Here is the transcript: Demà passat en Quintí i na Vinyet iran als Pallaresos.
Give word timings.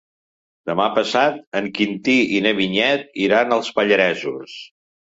Demà 0.69 0.87
passat 0.95 1.37
en 1.61 1.69
Quintí 1.77 2.17
i 2.39 2.43
na 2.47 2.55
Vinyet 2.63 3.09
iran 3.29 3.57
als 3.61 3.75
Pallaresos. 3.79 4.63